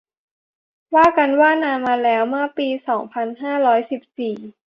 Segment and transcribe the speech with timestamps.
[0.95, 4.35] ว่ากันว่า นานมาแล้ว เมื่อปี สองพันห้าร้อยสิบสี่